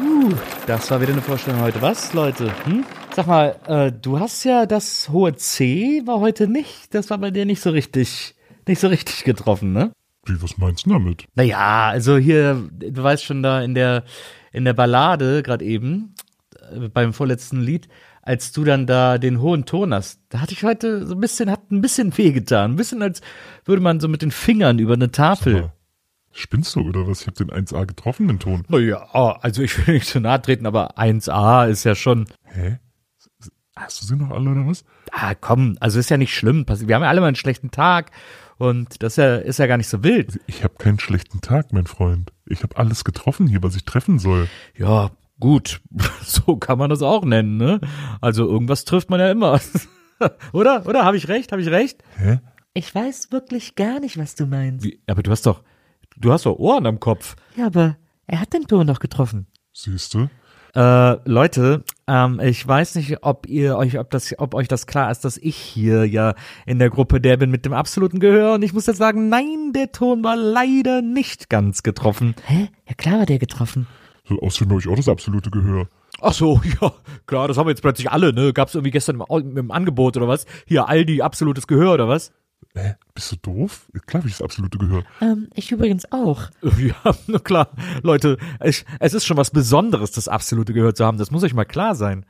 Uh, 0.00 0.32
das 0.66 0.90
war 0.90 1.02
wieder 1.02 1.12
eine 1.12 1.20
Vorstellung 1.20 1.60
heute. 1.60 1.82
Was, 1.82 2.14
Leute? 2.14 2.50
Hm? 2.64 2.84
Sag 3.14 3.26
mal, 3.26 3.56
äh, 3.66 3.92
du 3.92 4.18
hast 4.18 4.44
ja 4.44 4.64
das 4.64 5.10
hohe 5.10 5.36
C, 5.36 6.00
war 6.06 6.20
heute 6.20 6.48
nicht. 6.48 6.94
Das 6.94 7.10
war 7.10 7.18
bei 7.18 7.30
dir 7.30 7.44
nicht 7.44 7.60
so 7.60 7.70
richtig, 7.70 8.34
nicht 8.66 8.80
so 8.80 8.88
richtig 8.88 9.24
getroffen, 9.24 9.74
ne? 9.74 9.92
Wie, 10.24 10.40
was 10.40 10.56
meinst 10.56 10.86
du 10.86 10.90
damit? 10.90 11.26
Naja, 11.34 11.88
also 11.90 12.16
hier, 12.16 12.70
du 12.72 13.02
weißt 13.02 13.22
schon 13.22 13.42
da 13.42 13.60
in 13.60 13.74
der, 13.74 14.04
in 14.52 14.64
der 14.64 14.72
Ballade 14.72 15.42
gerade 15.42 15.64
eben, 15.64 16.14
beim 16.92 17.12
vorletzten 17.12 17.60
Lied, 17.60 17.88
als 18.22 18.52
du 18.52 18.64
dann 18.64 18.86
da 18.86 19.18
den 19.18 19.40
hohen 19.40 19.64
Ton 19.64 19.92
hast, 19.92 20.20
da 20.28 20.40
hatte 20.40 20.52
ich 20.52 20.62
heute 20.64 21.06
so 21.06 21.14
ein 21.14 21.20
bisschen, 21.20 21.50
hat 21.50 21.70
ein 21.70 21.80
bisschen 21.80 22.16
wehgetan. 22.16 22.72
Ein 22.72 22.76
bisschen 22.76 23.02
als 23.02 23.20
würde 23.64 23.82
man 23.82 24.00
so 24.00 24.08
mit 24.08 24.22
den 24.22 24.30
Fingern 24.30 24.78
über 24.78 24.94
eine 24.94 25.10
Tafel. 25.10 25.72
Spinnst 26.34 26.76
du 26.76 26.80
oder 26.80 27.06
was? 27.06 27.22
Ich 27.22 27.26
hab 27.26 27.34
den 27.34 27.50
1A 27.50 27.84
getroffen, 27.84 28.26
den 28.28 28.38
Ton. 28.38 28.64
Naja, 28.68 29.06
also 29.12 29.62
ich 29.62 29.86
will 29.86 29.94
nicht 29.94 30.06
zu 30.06 30.20
nahe 30.20 30.40
treten, 30.40 30.66
aber 30.66 30.96
1A 30.98 31.68
ist 31.68 31.84
ja 31.84 31.94
schon, 31.94 32.26
Hä? 32.44 32.78
Hast 33.76 34.02
du 34.02 34.06
sie 34.06 34.16
noch 34.16 34.30
alle 34.30 34.50
oder 34.50 34.66
was? 34.66 34.84
ah 35.12 35.34
komm, 35.34 35.76
also 35.80 35.98
ist 35.98 36.10
ja 36.10 36.16
nicht 36.16 36.34
schlimm. 36.34 36.64
Wir 36.66 36.94
haben 36.94 37.02
ja 37.02 37.08
alle 37.08 37.20
mal 37.20 37.26
einen 37.26 37.36
schlechten 37.36 37.70
Tag 37.70 38.10
und 38.58 39.02
das 39.02 39.14
ist 39.14 39.16
ja, 39.16 39.36
ist 39.36 39.58
ja 39.58 39.66
gar 39.66 39.76
nicht 39.76 39.88
so 39.88 40.04
wild. 40.04 40.40
Ich 40.46 40.62
hab 40.62 40.78
keinen 40.78 40.98
schlechten 41.00 41.40
Tag, 41.40 41.72
mein 41.72 41.86
Freund. 41.86 42.32
Ich 42.46 42.62
hab 42.62 42.78
alles 42.78 43.04
getroffen 43.04 43.46
hier, 43.46 43.62
was 43.62 43.74
ich 43.74 43.84
treffen 43.84 44.18
soll. 44.18 44.48
Ja, 44.76 45.10
gut, 45.42 45.80
so 46.22 46.56
kann 46.56 46.78
man 46.78 46.88
das 46.88 47.02
auch 47.02 47.24
nennen, 47.24 47.56
ne? 47.56 47.80
Also 48.20 48.48
irgendwas 48.48 48.84
trifft 48.84 49.10
man 49.10 49.18
ja 49.18 49.28
immer. 49.28 49.60
oder? 50.52 50.86
Oder? 50.86 51.04
Habe 51.04 51.16
ich 51.16 51.26
recht? 51.26 51.50
Habe 51.50 51.60
ich 51.60 51.68
recht? 51.68 52.04
Hä? 52.16 52.38
Ich 52.74 52.94
weiß 52.94 53.32
wirklich 53.32 53.74
gar 53.74 53.98
nicht, 53.98 54.16
was 54.18 54.36
du 54.36 54.46
meinst. 54.46 54.84
Wie, 54.84 55.00
aber 55.08 55.24
du 55.24 55.32
hast 55.32 55.44
doch, 55.44 55.64
du 56.16 56.32
hast 56.32 56.46
doch 56.46 56.56
Ohren 56.60 56.86
am 56.86 57.00
Kopf. 57.00 57.34
Ja, 57.56 57.66
aber 57.66 57.96
er 58.28 58.40
hat 58.40 58.52
den 58.52 58.68
Ton 58.68 58.86
doch 58.86 59.00
getroffen. 59.00 59.48
Siehst 59.72 60.14
du? 60.14 60.28
Äh, 60.76 61.28
Leute, 61.28 61.82
ähm, 62.06 62.38
ich 62.40 62.66
weiß 62.66 62.94
nicht, 62.94 63.24
ob 63.24 63.48
ihr 63.48 63.76
euch, 63.76 63.98
ob 63.98 64.10
das, 64.10 64.38
ob 64.38 64.54
euch 64.54 64.68
das 64.68 64.86
klar 64.86 65.10
ist, 65.10 65.24
dass 65.24 65.38
ich 65.38 65.56
hier 65.56 66.04
ja 66.04 66.34
in 66.66 66.78
der 66.78 66.88
Gruppe 66.88 67.20
der 67.20 67.36
bin 67.36 67.50
mit 67.50 67.64
dem 67.64 67.72
absoluten 67.72 68.20
Gehör 68.20 68.54
und 68.54 68.62
ich 68.62 68.72
muss 68.72 68.86
jetzt 68.86 68.98
sagen, 68.98 69.28
nein, 69.28 69.72
der 69.74 69.90
Ton 69.90 70.22
war 70.22 70.36
leider 70.36 71.02
nicht 71.02 71.50
ganz 71.50 71.82
getroffen. 71.82 72.36
Hä? 72.46 72.68
Ja 72.88 72.94
klar 72.94 73.18
war 73.18 73.26
der 73.26 73.40
getroffen. 73.40 73.88
So 74.28 74.40
aussehen 74.40 74.70
habe 74.70 74.80
ich 74.80 74.88
auch 74.88 74.96
das 74.96 75.08
absolute 75.08 75.50
Gehör. 75.50 75.88
Ach 76.20 76.32
so, 76.32 76.60
ja, 76.80 76.92
klar, 77.26 77.48
das 77.48 77.56
haben 77.56 77.66
wir 77.66 77.70
jetzt 77.72 77.82
plötzlich 77.82 78.10
alle, 78.10 78.32
ne? 78.32 78.52
Gab's 78.52 78.74
irgendwie 78.74 78.90
gestern 78.92 79.22
im, 79.28 79.56
im 79.56 79.70
Angebot 79.70 80.16
oder 80.16 80.28
was? 80.28 80.46
Hier, 80.66 80.88
Aldi, 80.88 81.22
absolutes 81.22 81.66
Gehör 81.66 81.94
oder 81.94 82.08
was? 82.08 82.32
Hä? 82.74 82.94
Bist 83.14 83.32
du 83.32 83.36
doof? 83.36 83.88
Klar 84.06 84.22
hab 84.22 84.26
ich 84.28 84.34
das 84.38 84.42
absolute 84.42 84.78
Gehör. 84.78 85.02
Ähm, 85.20 85.48
ich 85.54 85.72
übrigens 85.72 86.10
auch. 86.12 86.44
Ja, 86.78 87.14
na 87.26 87.38
klar. 87.38 87.68
Leute, 88.02 88.38
es, 88.60 88.84
es 89.00 89.14
ist 89.14 89.26
schon 89.26 89.36
was 89.36 89.50
Besonderes, 89.50 90.12
das 90.12 90.28
absolute 90.28 90.72
Gehör 90.72 90.94
zu 90.94 91.04
haben. 91.04 91.18
Das 91.18 91.30
muss 91.30 91.42
euch 91.42 91.54
mal 91.54 91.64
klar 91.64 91.94
sein. 91.94 92.24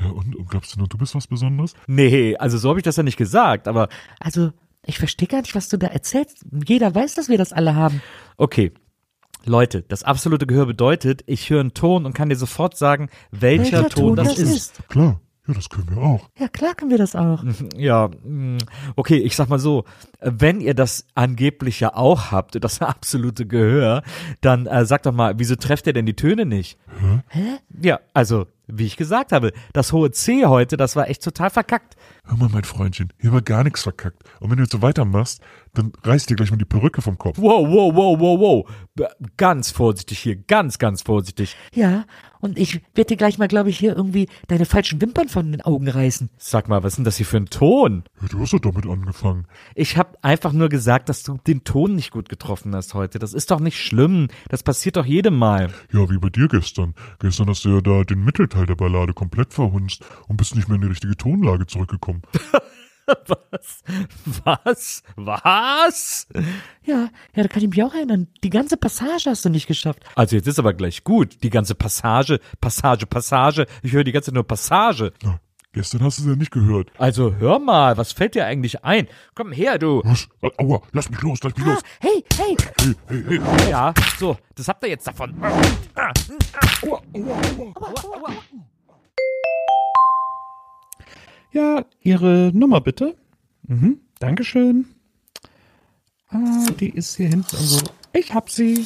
Ja, 0.00 0.08
und, 0.08 0.34
und 0.34 0.48
glaubst 0.48 0.74
du 0.74 0.78
nur, 0.78 0.88
du 0.88 0.98
bist 0.98 1.14
was 1.14 1.26
Besonderes? 1.28 1.74
Nee, 1.86 2.34
also 2.36 2.58
so 2.58 2.70
habe 2.70 2.78
ich 2.80 2.82
das 2.84 2.96
ja 2.96 3.02
nicht 3.04 3.18
gesagt, 3.18 3.68
aber 3.68 3.88
Also, 4.18 4.50
ich 4.84 4.98
verstehe 4.98 5.28
gar 5.28 5.42
nicht, 5.42 5.54
was 5.54 5.68
du 5.68 5.76
da 5.78 5.86
erzählst. 5.86 6.44
Jeder 6.66 6.92
weiß, 6.94 7.14
dass 7.14 7.28
wir 7.28 7.38
das 7.38 7.52
alle 7.52 7.74
haben. 7.76 8.02
okay. 8.36 8.72
Leute, 9.46 9.82
das 9.82 10.02
absolute 10.02 10.46
Gehör 10.46 10.66
bedeutet, 10.66 11.22
ich 11.26 11.50
höre 11.50 11.60
einen 11.60 11.74
Ton 11.74 12.06
und 12.06 12.14
kann 12.14 12.28
dir 12.28 12.36
sofort 12.36 12.76
sagen, 12.76 13.08
welcher, 13.30 13.82
Welcher 13.82 13.88
Ton, 13.88 14.16
das, 14.16 14.38
ist. 14.38 14.88
Klar. 14.88 15.20
Ja, 15.46 15.52
das 15.52 15.68
können 15.68 15.90
wir 15.90 15.98
auch. 15.98 16.30
Ja, 16.38 16.48
klar 16.48 16.74
können 16.74 16.90
wir 16.90 16.96
das 16.96 17.14
auch. 17.14 17.44
Ja, 17.76 18.08
mm, 18.08 18.58
okay, 18.96 19.18
ich 19.18 19.36
sag 19.36 19.50
mal 19.50 19.58
so, 19.58 19.84
wenn 20.20 20.60
ihr 20.62 20.72
das 20.72 21.06
angeblich 21.14 21.80
ja 21.80 21.94
auch 21.94 22.30
habt, 22.30 22.62
das 22.64 22.80
absolute 22.80 23.46
Gehör, 23.46 24.02
dann 24.40 24.66
äh, 24.66 24.86
sagt 24.86 25.04
doch 25.04 25.12
mal, 25.12 25.34
wieso 25.38 25.56
trefft 25.56 25.86
ihr 25.86 25.92
denn 25.92 26.06
die 26.06 26.16
Töne 26.16 26.46
nicht? 26.46 26.78
Hä? 27.28 27.58
Ja, 27.82 28.00
also, 28.14 28.46
wie 28.66 28.86
ich 28.86 28.96
gesagt 28.96 29.32
habe, 29.32 29.52
das 29.72 29.92
hohe 29.92 30.10
C 30.10 30.46
heute, 30.46 30.76
das 30.76 30.96
war 30.96 31.08
echt 31.08 31.22
total 31.22 31.50
verkackt. 31.50 31.96
Hör 32.24 32.36
mal, 32.36 32.48
mein 32.48 32.64
Freundchen, 32.64 33.12
hier 33.20 33.32
war 33.32 33.42
gar 33.42 33.64
nichts 33.64 33.82
verkackt. 33.82 34.22
Und 34.40 34.50
wenn 34.50 34.56
du 34.56 34.62
jetzt 34.62 34.72
so 34.72 34.82
weitermachst, 34.82 35.42
dann 35.74 35.92
reißt 36.02 36.30
dir 36.30 36.36
gleich 36.36 36.50
mal 36.50 36.56
die 36.56 36.64
Perücke 36.64 37.02
vom 37.02 37.18
Kopf. 37.18 37.38
Wow, 37.38 37.68
wow, 37.68 37.94
wow, 37.94 38.18
wow, 38.18 38.40
wow. 38.40 39.08
Ganz 39.36 39.70
vorsichtig 39.70 40.18
hier, 40.20 40.36
ganz, 40.36 40.78
ganz 40.78 41.02
vorsichtig. 41.02 41.56
Ja, 41.74 42.04
und 42.44 42.58
ich 42.58 42.82
werde 42.94 43.08
dir 43.08 43.16
gleich 43.16 43.38
mal, 43.38 43.48
glaube 43.48 43.70
ich, 43.70 43.78
hier 43.78 43.96
irgendwie 43.96 44.28
deine 44.48 44.66
falschen 44.66 45.00
Wimpern 45.00 45.30
von 45.30 45.50
den 45.50 45.62
Augen 45.62 45.88
reißen. 45.88 46.28
Sag 46.36 46.68
mal, 46.68 46.82
was 46.82 46.92
ist 46.92 46.96
denn 46.98 47.04
das 47.06 47.16
hier 47.16 47.24
für 47.24 47.38
ein 47.38 47.46
Ton? 47.46 48.04
Ja, 48.20 48.28
du 48.28 48.38
hast 48.38 48.52
doch 48.52 48.60
damit 48.60 48.84
angefangen. 48.84 49.46
Ich 49.74 49.96
habe 49.96 50.18
einfach 50.20 50.52
nur 50.52 50.68
gesagt, 50.68 51.08
dass 51.08 51.22
du 51.22 51.38
den 51.46 51.64
Ton 51.64 51.94
nicht 51.94 52.10
gut 52.10 52.28
getroffen 52.28 52.76
hast 52.76 52.92
heute. 52.92 53.18
Das 53.18 53.32
ist 53.32 53.50
doch 53.50 53.60
nicht 53.60 53.82
schlimm. 53.82 54.28
Das 54.50 54.62
passiert 54.62 54.96
doch 54.96 55.06
jedem 55.06 55.38
Mal. 55.38 55.70
Ja, 55.90 56.10
wie 56.10 56.18
bei 56.18 56.28
dir 56.28 56.48
gestern. 56.48 56.92
Gestern 57.18 57.48
hast 57.48 57.64
du 57.64 57.76
ja 57.76 57.80
da 57.80 58.04
den 58.04 58.22
Mittelteil 58.22 58.66
der 58.66 58.74
Ballade 58.74 59.14
komplett 59.14 59.54
verhunzt 59.54 60.04
und 60.28 60.36
bist 60.36 60.54
nicht 60.54 60.68
mehr 60.68 60.76
in 60.76 60.82
die 60.82 60.88
richtige 60.88 61.16
Tonlage 61.16 61.66
zurückgekommen. 61.66 62.20
Was? 63.50 63.82
Was? 64.44 65.02
Was? 65.16 66.26
Ja, 66.84 67.08
ja, 67.34 67.42
da 67.42 67.48
kann 67.48 67.62
ich 67.62 67.68
mich 67.68 67.82
auch 67.82 67.94
erinnern. 67.94 68.28
Die 68.42 68.50
ganze 68.50 68.76
Passage 68.76 69.28
hast 69.30 69.44
du 69.44 69.50
nicht 69.50 69.66
geschafft. 69.66 70.02
Also 70.14 70.36
jetzt 70.36 70.46
ist 70.48 70.58
aber 70.58 70.74
gleich 70.74 71.04
gut. 71.04 71.42
Die 71.42 71.50
ganze 71.50 71.74
Passage, 71.74 72.40
Passage, 72.60 73.06
Passage. 73.06 73.66
Ich 73.82 73.92
höre 73.92 74.04
die 74.04 74.12
ganze 74.12 74.26
Zeit 74.30 74.34
nur 74.34 74.46
Passage. 74.46 75.12
Na, 75.22 75.38
gestern 75.72 76.02
hast 76.02 76.18
du 76.18 76.22
es 76.22 76.28
ja 76.28 76.36
nicht 76.36 76.50
gehört. 76.50 76.90
Also 76.98 77.34
hör 77.36 77.58
mal, 77.58 77.96
was 77.96 78.12
fällt 78.12 78.34
dir 78.34 78.46
eigentlich 78.46 78.84
ein? 78.84 79.08
Komm 79.34 79.52
her, 79.52 79.78
du. 79.78 80.02
Was? 80.04 80.28
Aua, 80.58 80.80
lass 80.92 81.10
mich 81.10 81.20
los, 81.20 81.42
lass 81.42 81.56
mich 81.56 81.66
los. 81.66 81.80
Hey, 82.00 82.24
hey, 82.36 82.56
Hey, 82.80 82.94
hey, 83.08 83.40
hey. 83.40 83.70
Ja, 83.70 83.94
so, 84.18 84.36
das 84.54 84.68
habt 84.68 84.82
ihr 84.84 84.90
jetzt 84.90 85.06
davon. 85.06 85.34
Ja, 91.54 91.84
Ihre 92.00 92.50
Nummer 92.52 92.80
bitte. 92.80 93.14
Mhm, 93.68 94.00
Dankeschön. 94.18 94.86
Ah, 96.28 96.66
die 96.80 96.90
ist 96.90 97.16
hier 97.16 97.28
hinten 97.28 97.54
irgendwo. 97.54 97.90
Ich 98.12 98.34
hab 98.34 98.50
sie. 98.50 98.84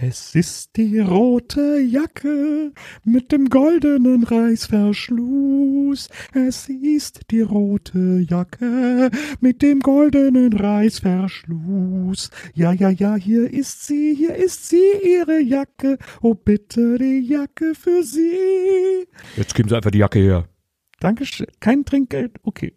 Es 0.00 0.34
ist 0.34 0.76
die 0.76 1.00
rote 1.00 1.80
Jacke 1.80 2.72
mit 3.02 3.32
dem 3.32 3.48
goldenen 3.48 4.22
Reißverschluss. 4.22 6.08
Es 6.32 6.68
ist 6.68 7.22
die 7.32 7.40
rote 7.40 8.24
Jacke 8.28 9.10
mit 9.40 9.62
dem 9.62 9.80
goldenen 9.80 10.52
Reißverschluss. 10.52 12.30
Ja, 12.54 12.72
ja, 12.72 12.90
ja, 12.90 13.16
hier 13.16 13.52
ist 13.52 13.86
sie, 13.86 14.14
hier 14.14 14.36
ist 14.36 14.68
sie, 14.68 14.92
Ihre 15.02 15.40
Jacke. 15.40 15.98
Oh, 16.22 16.34
bitte 16.34 16.98
die 16.98 17.26
Jacke 17.26 17.74
für 17.74 18.04
Sie. 18.04 19.08
Jetzt 19.36 19.56
geben 19.56 19.68
Sie 19.68 19.74
einfach 19.74 19.90
die 19.90 19.98
Jacke 19.98 20.20
her. 20.20 20.46
Dankeschön. 21.00 21.46
Kein 21.60 21.84
Trinkgeld. 21.84 22.38
Okay. 22.42 22.74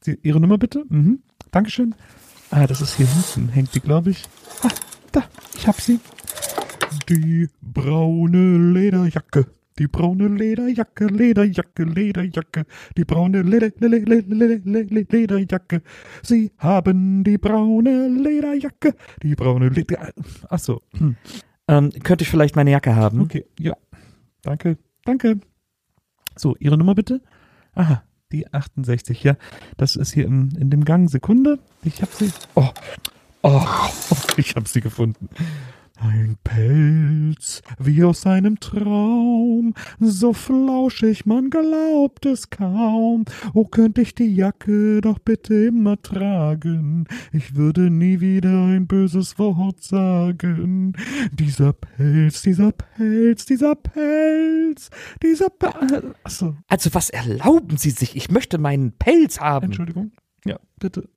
Sie, 0.00 0.18
Ihre 0.22 0.40
Nummer 0.40 0.58
bitte? 0.58 0.84
Mhm. 0.88 1.22
Dankeschön. 1.50 1.94
Ah, 2.50 2.66
das 2.66 2.80
ist 2.80 2.96
hier 2.96 3.06
hinten. 3.06 3.48
Hängt 3.52 3.74
die, 3.74 3.80
glaube 3.80 4.10
ich. 4.10 4.24
Ah, 4.62 4.68
da. 5.12 5.24
Ich 5.54 5.66
hab 5.66 5.80
sie. 5.80 6.00
Die 7.08 7.48
braune 7.60 8.72
Lederjacke. 8.72 9.46
Die 9.78 9.86
braune 9.86 10.28
Lederjacke, 10.28 11.06
Lederjacke, 11.06 11.84
Lederjacke. 11.84 12.66
Die 12.96 13.04
braune 13.04 13.42
Leder, 13.42 13.70
Leder, 13.78 13.98
Leder, 13.98 14.34
Leder, 14.34 14.60
Leder, 14.64 15.06
Lederjacke. 15.10 15.82
Sie 16.22 16.50
haben 16.58 17.24
die 17.24 17.38
braune 17.38 18.08
Lederjacke. 18.08 18.94
Die 19.22 19.34
braune 19.34 19.68
Leder... 19.68 20.12
Ach 20.48 20.58
so. 20.58 20.82
Hm. 20.98 21.16
ähm, 21.68 21.90
könnte 22.02 22.24
ich 22.24 22.28
vielleicht 22.30 22.56
meine 22.56 22.72
Jacke 22.72 22.94
haben? 22.94 23.20
Okay, 23.22 23.46
ja. 23.58 23.74
Danke, 24.42 24.76
danke. 25.04 25.40
So, 26.36 26.56
Ihre 26.58 26.78
Nummer 26.78 26.94
bitte? 26.94 27.20
Aha, 27.74 28.02
die 28.32 28.52
68, 28.52 29.22
ja. 29.22 29.36
Das 29.76 29.96
ist 29.96 30.12
hier 30.12 30.26
im, 30.26 30.50
in 30.58 30.70
dem 30.70 30.84
Gang. 30.84 31.08
Sekunde. 31.08 31.58
Ich 31.82 32.02
hab 32.02 32.12
sie. 32.12 32.30
Oh. 32.54 32.68
Oh, 33.42 33.66
ich 34.36 34.54
hab 34.54 34.68
sie 34.68 34.80
gefunden. 34.80 35.28
Ein 36.02 36.38
Pelz 36.44 37.60
wie 37.78 38.02
aus 38.04 38.26
einem 38.26 38.58
Traum, 38.58 39.74
so 39.98 40.32
flauschig, 40.32 41.26
man 41.26 41.50
glaubt 41.50 42.24
es 42.24 42.48
kaum. 42.48 43.26
Oh, 43.52 43.66
könnte 43.66 44.00
ich 44.00 44.14
die 44.14 44.34
Jacke 44.34 45.02
doch 45.02 45.18
bitte 45.18 45.66
immer 45.66 46.00
tragen, 46.00 47.06
ich 47.32 47.54
würde 47.54 47.90
nie 47.90 48.20
wieder 48.20 48.64
ein 48.64 48.86
böses 48.86 49.38
Wort 49.38 49.82
sagen. 49.82 50.94
Dieser 51.32 51.74
Pelz, 51.74 52.40
dieser 52.40 52.72
Pelz, 52.72 53.44
dieser 53.44 53.74
Pelz, 53.74 54.88
dieser 55.22 55.50
Pelz. 55.50 56.44
Also 56.66 56.94
was 56.94 57.10
erlauben 57.10 57.76
Sie 57.76 57.90
sich? 57.90 58.16
Ich 58.16 58.30
möchte 58.30 58.56
meinen 58.56 58.92
Pelz 58.92 59.38
haben. 59.38 59.66
Entschuldigung. 59.66 60.12
Ja, 60.46 60.58
bitte. 60.78 61.10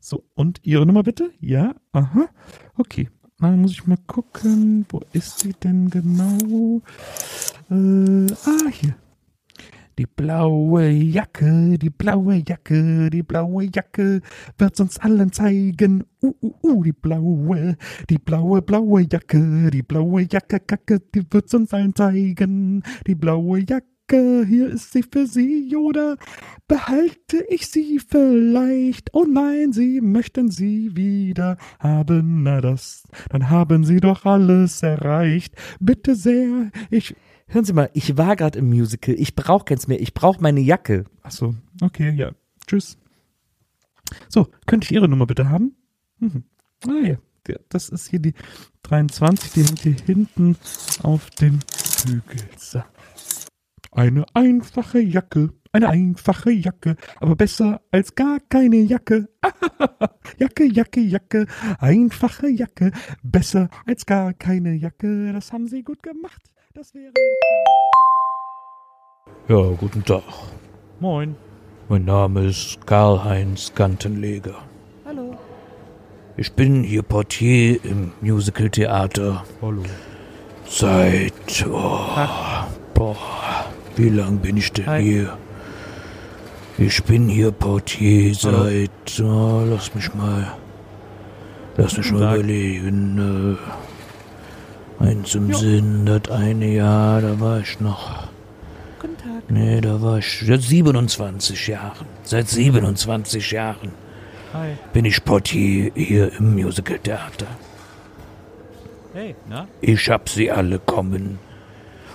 So, 0.00 0.24
und 0.34 0.60
Ihre 0.64 0.84
Nummer 0.84 1.02
bitte? 1.02 1.30
Ja, 1.40 1.74
aha. 1.92 2.28
Okay. 2.76 3.08
Dann 3.42 3.60
muss 3.60 3.72
ich 3.72 3.86
mal 3.88 3.98
gucken, 4.06 4.86
wo 4.88 5.00
ist 5.12 5.40
sie 5.40 5.52
denn 5.52 5.90
genau? 5.90 6.80
Äh, 7.68 8.32
ah, 8.46 8.70
hier. 8.70 8.94
Die 9.98 10.06
blaue 10.06 10.88
Jacke, 10.88 11.76
die 11.76 11.90
blaue 11.90 12.36
Jacke, 12.46 13.10
die 13.10 13.24
blaue 13.24 13.64
Jacke 13.64 14.20
wird's 14.58 14.78
uns 14.78 14.96
allen 14.98 15.32
zeigen. 15.32 16.04
Uh, 16.22 16.32
uh, 16.40 16.54
uh, 16.62 16.82
die 16.84 16.92
blaue, 16.92 17.76
die 18.08 18.18
blaue, 18.18 18.62
blaue 18.62 19.06
Jacke, 19.10 19.70
die 19.72 19.82
blaue 19.82 20.22
Jacke, 20.22 20.60
Kacke, 20.60 21.00
die 21.12 21.24
wird's 21.28 21.52
uns 21.52 21.74
allen 21.74 21.96
zeigen. 21.96 22.84
Die 23.08 23.16
blaue 23.16 23.58
Jacke, 23.68 23.91
hier 24.16 24.68
ist 24.68 24.92
sie 24.92 25.02
für 25.02 25.26
Sie, 25.26 25.76
oder 25.76 26.16
behalte 26.68 27.44
ich 27.48 27.66
sie 27.66 27.98
vielleicht? 27.98 29.14
Oh 29.14 29.24
nein, 29.24 29.72
Sie 29.72 30.00
möchten 30.00 30.50
sie 30.50 30.96
wieder 30.96 31.56
haben, 31.78 32.42
na 32.42 32.60
das, 32.60 33.04
dann 33.30 33.50
haben 33.50 33.84
Sie 33.84 34.00
doch 34.00 34.24
alles 34.24 34.82
erreicht. 34.82 35.54
Bitte 35.80 36.14
sehr, 36.14 36.70
ich, 36.90 37.14
Hören 37.52 37.66
Sie 37.66 37.74
mal, 37.74 37.90
ich 37.92 38.16
war 38.16 38.34
gerade 38.34 38.58
im 38.58 38.70
Musical. 38.70 39.14
Ich 39.18 39.34
brauche 39.34 39.66
keins 39.66 39.86
mehr. 39.86 40.00
Ich 40.00 40.14
brauche 40.14 40.40
meine 40.40 40.60
Jacke. 40.60 41.04
ach 41.22 41.32
so, 41.32 41.54
okay, 41.82 42.10
ja, 42.12 42.32
tschüss. 42.66 42.96
So, 44.30 44.48
könnte 44.64 44.86
ich 44.86 44.92
Ihre 44.92 45.06
Nummer 45.06 45.26
bitte 45.26 45.50
haben? 45.50 45.76
Mhm. 46.18 46.44
Ah 46.86 47.06
ja, 47.06 47.16
das 47.68 47.90
ist 47.90 48.08
hier 48.08 48.20
die 48.20 48.32
23, 48.84 49.52
die 49.52 49.64
hängt 49.64 49.80
hier 49.80 49.96
hinten 50.06 50.56
auf 51.02 51.28
dem 51.30 51.58
Bügel. 52.06 52.40
So. 52.56 52.82
Eine 53.94 54.24
einfache 54.32 55.00
Jacke, 55.00 55.50
eine 55.70 55.90
einfache 55.90 56.50
Jacke, 56.50 56.96
aber 57.20 57.36
besser 57.36 57.82
als 57.90 58.14
gar 58.14 58.38
keine 58.48 58.76
Jacke. 58.76 59.28
Jacke, 60.38 60.64
Jacke, 60.64 61.00
Jacke, 61.00 61.46
einfache 61.78 62.48
Jacke, 62.48 62.92
besser 63.22 63.68
als 63.86 64.06
gar 64.06 64.32
keine 64.32 64.72
Jacke. 64.72 65.30
Das 65.34 65.52
haben 65.52 65.68
Sie 65.68 65.82
gut 65.82 66.02
gemacht. 66.02 66.40
Das 66.72 66.94
wäre. 66.94 67.12
Ja, 69.48 69.76
guten 69.76 70.02
Tag. 70.06 70.22
Moin. 70.98 71.36
Mein 71.90 72.06
Name 72.06 72.46
ist 72.46 72.86
Karl-Heinz 72.86 73.74
Gantenleger. 73.74 74.56
Hallo. 75.04 75.36
Ich 76.38 76.54
bin 76.54 76.82
hier 76.82 77.02
Portier 77.02 77.84
im 77.84 78.12
Musicaltheater 78.22 79.44
Hallo. 79.60 79.82
seit. 80.66 81.66
Oh, 81.68 82.06
boah, 82.94 83.16
wie 83.96 84.08
lang 84.08 84.38
bin 84.38 84.56
ich 84.56 84.72
denn 84.72 84.86
Hi. 84.86 85.02
hier? 85.02 85.38
Ich 86.78 87.02
bin 87.04 87.28
hier 87.28 87.52
Portier 87.52 88.34
seit. 88.34 89.20
Oh, 89.20 89.62
lass 89.68 89.94
mich 89.94 90.14
mal. 90.14 90.54
Lass 91.76 91.96
mich 91.96 92.10
mal 92.12 92.34
überlegen. 92.36 93.58
Äh, 95.00 95.04
eins 95.04 95.34
im 95.34 95.52
Sinn, 95.54 96.06
das 96.06 96.30
eine 96.30 96.74
Jahr, 96.74 97.20
da 97.20 97.38
war 97.40 97.60
ich 97.60 97.80
noch. 97.80 98.28
Guten 99.00 99.16
Tag. 99.16 99.42
Nee, 99.48 99.80
da 99.80 100.00
war 100.00 100.18
ich 100.18 100.44
seit 100.46 100.62
27 100.62 101.68
Jahren. 101.68 102.06
Seit 102.22 102.48
27 102.48 103.50
Jahren 103.52 103.92
Hi. 104.52 104.72
bin 104.92 105.04
ich 105.04 105.24
Portier 105.24 105.92
hier 105.94 106.32
im 106.38 106.54
Musicaltheater. 106.54 107.46
Hey, 109.12 109.34
na? 109.48 109.66
Ich 109.80 110.08
hab 110.08 110.28
sie 110.28 110.50
alle 110.50 110.78
kommen. 110.78 111.38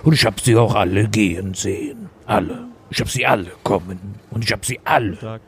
Und 0.02 0.12
ich 0.12 0.24
hab 0.24 0.40
sie 0.40 0.56
auch 0.56 0.74
alle 0.74 1.08
gehen 1.08 1.54
sehen. 1.54 2.08
Alle. 2.26 2.66
Ich 2.90 3.00
hab 3.00 3.08
sie 3.08 3.26
alle 3.26 3.50
kommen. 3.62 4.16
Und 4.30 4.44
ich 4.44 4.52
hab 4.52 4.64
sie 4.64 4.80
alle 4.84 5.40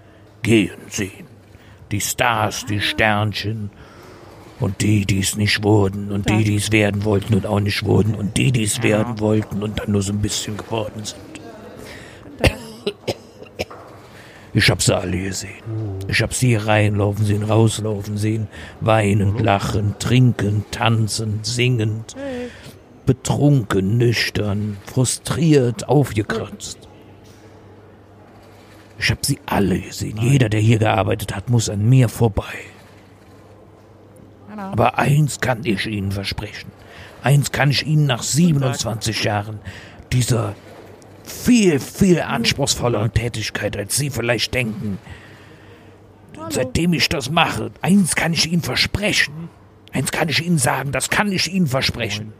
gehen 0.43 0.79
sehen. 0.89 1.27
Die 1.91 2.01
Stars, 2.01 2.67
die 2.67 2.81
Sternchen. 2.81 3.71
Und 4.59 4.83
die, 4.83 5.07
die 5.07 5.21
es 5.21 5.37
nicht 5.37 5.63
wurden. 5.63 6.13
Und 6.13 6.29
die, 6.29 6.45
die 6.45 6.57
es 6.57 6.71
werden 6.71 7.05
wollten 7.05 7.35
und 7.35 7.47
auch 7.47 7.61
nicht 7.61 7.85
wurden. 7.85 8.15
Und 8.15 8.37
die, 8.37 8.53
die 8.53 8.65
es 8.65 8.83
werden 8.83 9.19
wollten 9.21 9.63
und 9.63 9.81
dann 9.81 9.93
nur 9.93 10.03
so 10.03 10.13
ein 10.13 10.21
bisschen 10.21 10.57
geworden 10.57 11.03
sind. 11.05 11.21
Ich 14.53 14.69
hab 14.69 14.83
sie 14.83 14.97
alle 14.97 15.17
gesehen. 15.17 15.63
Ich 16.09 16.21
hab 16.23 16.35
sie 16.35 16.57
reinlaufen 16.57 17.25
sehen, 17.25 17.45
rauslaufen 17.45 18.17
sehen, 18.17 18.49
weinend, 18.81 19.41
lachen, 19.41 19.95
trinken, 20.01 20.65
tanzen, 20.73 21.39
singend, 21.43 22.17
betrunken, 23.11 23.99
nüchtern, 23.99 24.77
frustriert, 24.87 25.89
aufgekratzt. 25.89 26.79
Ich 29.01 29.11
hab 29.11 29.27
sie 29.27 29.41
alle 29.47 29.81
gesehen. 29.81 30.17
Jeder, 30.19 30.49
der 30.49 30.61
hier 30.61 30.79
gearbeitet 30.79 31.35
hat, 31.35 31.51
muss 31.51 31.69
an 31.69 31.89
mir 31.89 32.09
vorbei. 32.09 32.55
Aber 34.57 34.97
eins 34.97 35.41
kann 35.41 35.63
ich 35.65 35.87
Ihnen 35.87 36.13
versprechen. 36.13 36.71
Eins 37.21 37.51
kann 37.51 37.73
ich 37.73 37.85
Ihnen 37.85 38.07
nach 38.07 38.23
27 38.23 39.25
Jahren 39.25 39.59
dieser 40.13 40.55
viel, 41.25 41.81
viel 41.81 42.21
anspruchsvolleren 42.21 43.13
Tätigkeit, 43.13 43.77
als 43.77 43.97
Sie 43.97 44.11
vielleicht 44.11 44.55
denken. 44.55 44.99
Seitdem 46.51 46.93
ich 46.93 47.09
das 47.09 47.29
mache, 47.29 47.73
eins 47.83 48.15
kann 48.15 48.35
ich 48.35 48.53
Ihnen 48.53 48.63
versprechen. 48.63 49.49
Eins 49.93 50.13
kann 50.13 50.29
ich 50.29 50.47
Ihnen 50.47 50.59
sagen, 50.59 50.93
das 50.93 51.11
kann 51.11 51.33
ich 51.33 51.53
Ihnen 51.53 51.67
versprechen. 51.67 52.35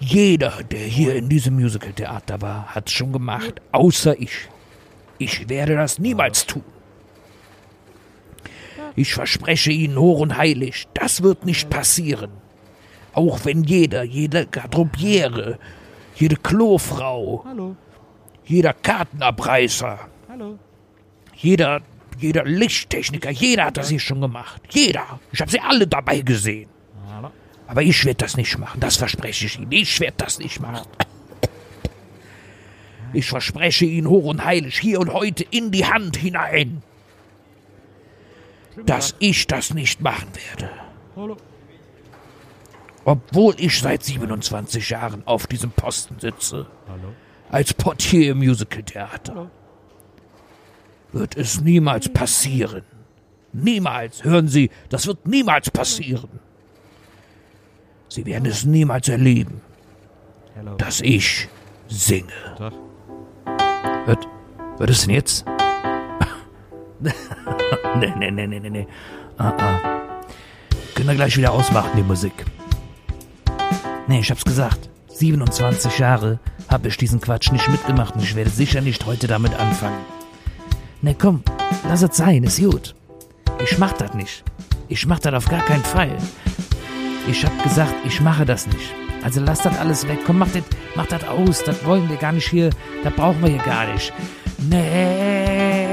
Jeder, 0.00 0.62
der 0.64 0.80
hier 0.80 1.14
in 1.14 1.28
diesem 1.28 1.54
Musical-Theater 1.56 2.40
war, 2.40 2.74
hat's 2.74 2.90
schon 2.90 3.12
gemacht, 3.12 3.60
außer 3.70 4.18
ich. 4.18 4.48
Ich 5.18 5.50
werde 5.50 5.76
das 5.76 5.98
niemals 5.98 6.46
tun. 6.46 6.64
Ich 8.96 9.12
verspreche 9.12 9.70
Ihnen 9.70 9.98
hoch 9.98 10.20
und 10.20 10.36
heilig, 10.38 10.88
das 10.94 11.22
wird 11.22 11.44
nicht 11.44 11.68
passieren. 11.68 12.30
Auch 13.12 13.44
wenn 13.44 13.62
jeder, 13.62 14.02
jede 14.02 14.46
Garderobiere, 14.46 15.58
jede 16.14 16.36
Klofrau, 16.36 17.44
Hallo. 17.46 17.76
jeder 18.46 18.72
Kartenabreißer, 18.72 19.98
Hallo. 20.30 20.58
jeder, 21.36 21.82
jeder 22.18 22.44
Lichttechniker, 22.44 23.30
jeder 23.30 23.66
hat 23.66 23.76
das 23.76 23.90
hier 23.90 24.00
schon 24.00 24.22
gemacht. 24.22 24.62
Jeder. 24.70 25.20
Ich 25.30 25.40
habe 25.40 25.50
sie 25.50 25.60
alle 25.60 25.86
dabei 25.86 26.20
gesehen. 26.20 26.70
Aber 27.70 27.82
ich 27.82 28.04
werde 28.04 28.16
das 28.18 28.36
nicht 28.36 28.58
machen, 28.58 28.80
das 28.80 28.96
verspreche 28.96 29.46
ich 29.46 29.56
Ihnen. 29.56 29.70
Ich 29.70 30.00
werde 30.00 30.16
das 30.16 30.40
nicht 30.40 30.58
machen. 30.58 30.88
Ich 33.12 33.28
verspreche 33.28 33.84
Ihnen 33.84 34.08
hoch 34.08 34.24
und 34.24 34.44
heilig, 34.44 34.80
hier 34.80 34.98
und 34.98 35.12
heute 35.12 35.44
in 35.44 35.70
die 35.70 35.86
Hand 35.86 36.16
hinein, 36.16 36.82
dass 38.86 39.14
ich 39.20 39.46
das 39.46 39.72
nicht 39.72 40.00
machen 40.00 40.26
werde. 40.34 40.68
Obwohl 43.04 43.54
ich 43.58 43.78
seit 43.78 44.02
27 44.02 44.90
Jahren 44.90 45.24
auf 45.24 45.46
diesem 45.46 45.70
Posten 45.70 46.18
sitze, 46.18 46.66
als 47.52 47.72
Portier 47.72 48.32
im 48.32 48.38
Musicaltheater, 48.38 49.48
wird 51.12 51.36
es 51.36 51.60
niemals 51.60 52.08
passieren. 52.08 52.82
Niemals, 53.52 54.24
hören 54.24 54.48
Sie, 54.48 54.70
das 54.88 55.06
wird 55.06 55.24
niemals 55.28 55.70
passieren. 55.70 56.40
Sie 58.10 58.26
werden 58.26 58.46
es 58.46 58.64
niemals 58.64 59.08
erleben, 59.08 59.60
dass 60.78 61.00
ich 61.00 61.48
singe. 61.86 62.26
Was? 64.04 64.16
Was 64.78 64.90
ist 64.90 65.06
denn 65.06 65.14
jetzt? 65.14 65.44
nee, 67.00 68.12
nee, 68.18 68.30
nee, 68.30 68.46
nee, 68.46 68.70
nee. 68.70 68.86
Ah, 69.38 69.52
ah. 69.58 69.80
Können 70.94 71.08
wir 71.08 71.14
gleich 71.14 71.36
wieder 71.36 71.52
ausmachen, 71.52 71.92
die 71.96 72.02
Musik. 72.02 72.44
Nee, 74.08 74.18
ich 74.18 74.30
hab's 74.30 74.44
gesagt. 74.44 74.90
27 75.08 75.98
Jahre 76.00 76.40
habe 76.68 76.88
ich 76.88 76.96
diesen 76.96 77.20
Quatsch 77.20 77.52
nicht 77.52 77.68
mitgemacht 77.68 78.16
und 78.16 78.24
ich 78.24 78.34
werde 78.34 78.50
sicher 78.50 78.80
nicht 78.80 79.06
heute 79.06 79.28
damit 79.28 79.54
anfangen. 79.54 80.00
Nee, 81.00 81.14
komm, 81.16 81.44
lass 81.88 82.02
es 82.02 82.16
sein, 82.16 82.42
ist 82.42 82.58
gut. 82.58 82.96
Ich 83.62 83.78
mach 83.78 83.92
das 83.92 84.14
nicht. 84.14 84.42
Ich 84.88 85.06
mach 85.06 85.20
das 85.20 85.32
auf 85.34 85.46
gar 85.46 85.62
keinen 85.64 85.84
Fall. 85.84 86.18
Ich 87.28 87.44
hab 87.44 87.62
gesagt, 87.62 87.94
ich 88.04 88.20
mache 88.20 88.44
das 88.44 88.66
nicht. 88.66 88.94
Also 89.22 89.40
lass 89.40 89.60
das 89.62 89.78
alles 89.78 90.08
weg. 90.08 90.18
Komm, 90.26 90.38
mach 90.38 90.48
das, 90.48 90.62
mach 90.94 91.06
das 91.06 91.24
aus. 91.28 91.62
Das 91.64 91.84
wollen 91.84 92.08
wir 92.08 92.16
gar 92.16 92.32
nicht 92.32 92.48
hier. 92.48 92.70
Das 93.04 93.12
brauchen 93.14 93.42
wir 93.42 93.50
hier 93.50 93.62
gar 93.62 93.86
nicht. 93.92 94.12
Nee, 94.58 95.90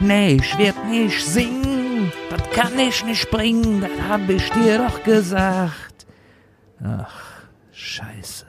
nee, 0.00 0.34
ich 0.34 0.58
werd 0.58 0.84
nicht 0.88 1.24
singen. 1.26 2.12
Das 2.30 2.42
kann 2.50 2.78
ich 2.78 3.04
nicht 3.04 3.30
bringen. 3.30 3.80
Das 3.80 3.90
hab 4.08 4.28
ich 4.28 4.50
dir 4.52 4.78
doch 4.78 5.02
gesagt. 5.02 6.06
Ach, 6.84 7.22
scheiße. 7.72 8.46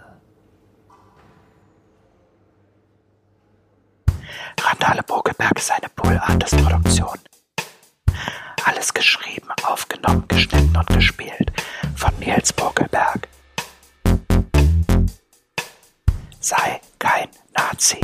Randale 4.61 5.03
Bogeberg 5.03 5.57
ist 5.57 5.71
eine 5.71 5.89
Pull-Artist-Produktion 5.95 7.19
alles 8.65 8.93
geschrieben, 8.93 9.49
aufgenommen, 9.63 10.25
geschnitten 10.27 10.75
und 10.75 10.87
gespielt 10.87 11.51
von 11.95 12.11
Nils 12.19 12.53
Buckelberg. 12.53 13.27
Sei 16.39 16.81
kein 16.99 17.29
Nazi. 17.55 17.99